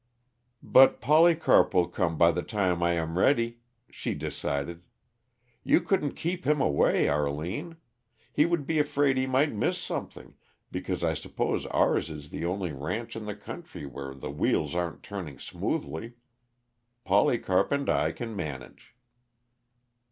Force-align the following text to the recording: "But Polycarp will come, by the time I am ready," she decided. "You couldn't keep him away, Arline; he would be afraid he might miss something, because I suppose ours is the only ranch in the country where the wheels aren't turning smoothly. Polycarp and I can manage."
"But 0.63 0.99
Polycarp 0.99 1.75
will 1.75 1.87
come, 1.87 2.17
by 2.17 2.31
the 2.31 2.41
time 2.41 2.81
I 2.81 2.93
am 2.93 3.19
ready," 3.19 3.59
she 3.91 4.15
decided. 4.15 4.81
"You 5.63 5.79
couldn't 5.79 6.13
keep 6.15 6.43
him 6.43 6.59
away, 6.59 7.07
Arline; 7.07 7.77
he 8.33 8.47
would 8.47 8.65
be 8.65 8.79
afraid 8.79 9.15
he 9.15 9.27
might 9.27 9.53
miss 9.53 9.77
something, 9.77 10.33
because 10.71 11.03
I 11.03 11.13
suppose 11.13 11.67
ours 11.67 12.09
is 12.09 12.31
the 12.31 12.45
only 12.45 12.71
ranch 12.71 13.15
in 13.15 13.25
the 13.25 13.35
country 13.35 13.85
where 13.85 14.15
the 14.15 14.31
wheels 14.31 14.73
aren't 14.73 15.03
turning 15.03 15.37
smoothly. 15.37 16.13
Polycarp 17.03 17.71
and 17.71 17.87
I 17.87 18.11
can 18.11 18.35
manage." 18.35 18.95